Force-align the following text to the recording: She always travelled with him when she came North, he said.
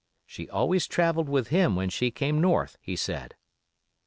She 0.25 0.49
always 0.49 0.87
travelled 0.87 1.29
with 1.29 1.49
him 1.49 1.75
when 1.75 1.89
she 1.91 2.09
came 2.09 2.41
North, 2.41 2.75
he 2.81 2.95
said. 2.95 3.35